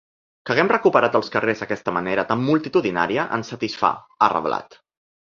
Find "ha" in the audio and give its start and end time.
4.21-4.31